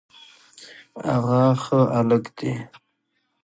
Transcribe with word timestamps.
هغه 1.09 1.41
ښه 1.63 1.79
هلک 1.95 2.25
دی 2.37 2.53